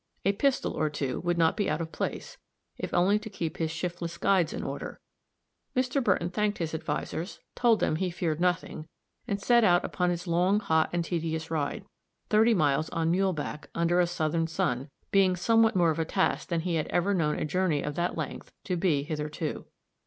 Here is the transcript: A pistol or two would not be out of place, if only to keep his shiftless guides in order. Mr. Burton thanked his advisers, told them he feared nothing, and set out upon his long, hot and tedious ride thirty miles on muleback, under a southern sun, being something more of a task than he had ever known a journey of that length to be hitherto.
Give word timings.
A 0.25 0.31
pistol 0.33 0.73
or 0.73 0.89
two 0.89 1.19
would 1.19 1.37
not 1.37 1.55
be 1.55 1.69
out 1.69 1.79
of 1.79 1.91
place, 1.91 2.39
if 2.75 2.91
only 2.91 3.19
to 3.19 3.29
keep 3.29 3.57
his 3.57 3.69
shiftless 3.69 4.17
guides 4.17 4.51
in 4.51 4.63
order. 4.63 4.99
Mr. 5.75 6.03
Burton 6.03 6.31
thanked 6.31 6.57
his 6.57 6.73
advisers, 6.73 7.39
told 7.53 7.79
them 7.79 7.97
he 7.97 8.09
feared 8.09 8.41
nothing, 8.41 8.87
and 9.27 9.39
set 9.39 9.63
out 9.63 9.85
upon 9.85 10.09
his 10.09 10.25
long, 10.25 10.59
hot 10.59 10.89
and 10.91 11.05
tedious 11.05 11.51
ride 11.51 11.85
thirty 12.31 12.55
miles 12.55 12.89
on 12.89 13.11
muleback, 13.11 13.69
under 13.75 13.99
a 13.99 14.07
southern 14.07 14.47
sun, 14.47 14.89
being 15.11 15.35
something 15.35 15.73
more 15.77 15.91
of 15.91 15.99
a 15.99 16.05
task 16.05 16.47
than 16.47 16.61
he 16.61 16.73
had 16.77 16.87
ever 16.87 17.13
known 17.13 17.37
a 17.37 17.45
journey 17.45 17.83
of 17.83 17.93
that 17.93 18.17
length 18.17 18.51
to 18.63 18.75
be 18.75 19.03
hitherto. 19.03 19.67